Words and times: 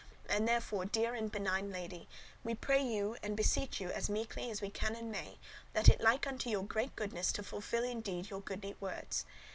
And 0.27 0.47
therefore, 0.47 0.85
dear 0.85 1.13
and 1.13 1.31
benign 1.31 1.71
lady, 1.71 2.07
we 2.43 2.55
pray 2.55 2.81
you 2.81 3.17
and 3.21 3.37
beseech 3.37 3.79
you 3.79 3.91
as 3.91 4.09
meekly 4.09 4.49
as 4.49 4.59
we 4.59 4.71
can 4.71 4.95
and 4.95 5.11
may, 5.11 5.37
that 5.73 5.89
it 5.89 6.01
like 6.01 6.25
unto 6.25 6.49
your 6.49 6.63
great 6.63 6.95
goodness 6.95 7.31
to 7.33 7.43
fulfil 7.43 7.83
in 7.83 8.01
deed 8.01 8.31
your 8.31 8.41
goodly 8.41 8.73
words. 8.79 9.25